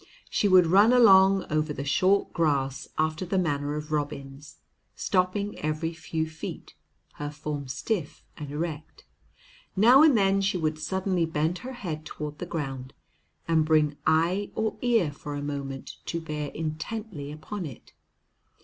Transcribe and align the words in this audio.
She 0.31 0.47
would 0.47 0.65
run 0.65 0.91
along 0.91 1.45
over 1.51 1.73
the 1.73 1.83
short 1.85 2.33
grass 2.33 2.87
after 2.97 3.23
the 3.23 3.37
manner 3.37 3.75
of 3.75 3.91
robins, 3.91 4.57
stopping 4.95 5.59
every 5.59 5.93
few 5.93 6.27
feet, 6.27 6.73
her 7.17 7.29
form 7.29 7.67
stiff 7.67 8.25
and 8.35 8.49
erect. 8.49 9.05
Now 9.75 10.01
and 10.01 10.17
then 10.17 10.41
she 10.41 10.57
would 10.57 10.79
suddenly 10.79 11.27
bend 11.27 11.59
her 11.59 11.73
head 11.73 12.03
toward 12.03 12.39
the 12.39 12.47
ground 12.47 12.95
and 13.47 13.63
bring 13.63 13.95
eye 14.03 14.49
or 14.55 14.79
ear 14.81 15.11
for 15.11 15.35
a 15.35 15.43
moment 15.43 15.97
to 16.07 16.19
bear 16.19 16.47
intently 16.47 17.31
upon 17.31 17.67
it. 17.67 17.93